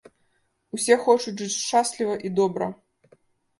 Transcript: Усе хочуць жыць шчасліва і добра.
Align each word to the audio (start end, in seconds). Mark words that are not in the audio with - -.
Усе 0.77 0.97
хочуць 1.09 1.35
жыць 1.43 1.55
шчасліва 1.59 2.19
і 2.25 2.35
добра. 2.43 2.73